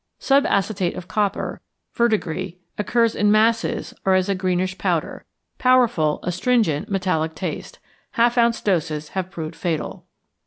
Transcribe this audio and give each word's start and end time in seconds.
=Subacetate 0.19 0.95
of 0.97 1.07
Copper= 1.07 1.61
(verdegris) 1.93 2.53
occurs 2.79 3.13
in 3.13 3.31
masses, 3.31 3.93
or 4.03 4.15
as 4.15 4.29
a 4.29 4.33
greenish 4.33 4.79
powder. 4.79 5.25
Powerful, 5.59 6.19
astringent, 6.23 6.89
metallic 6.89 7.35
taste. 7.35 7.77
Half 8.13 8.35
ounce 8.35 8.61
doses 8.61 9.09
have 9.09 9.29
proved 9.29 9.55
fatal. 9.55 10.07